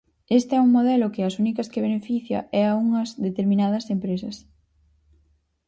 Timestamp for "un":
0.67-0.71